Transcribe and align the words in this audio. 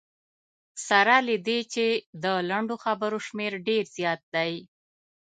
سره 0.87 1.15
له 1.27 1.35
دې 1.47 1.59
چې 1.73 1.85
د 2.23 2.25
لنډو 2.49 2.75
خبرو 2.85 3.17
شمېر 3.27 3.51
ډېر 3.67 3.83
زیات 3.97 4.21
دی. 4.35 4.53